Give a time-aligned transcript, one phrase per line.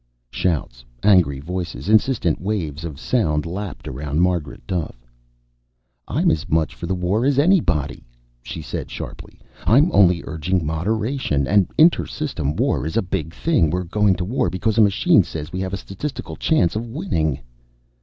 [0.31, 5.05] Shouts, angry voices, insistent waves of sound lapped around Margaret Duffe.
[6.07, 8.03] "I'm as much for the war as anybody,"
[8.41, 9.39] she said sharply.
[9.67, 11.45] "I'm only urging moderation.
[11.45, 13.69] An inter system war is a big thing.
[13.69, 17.39] We're going to war because a machine says we have a statistical chance of winning."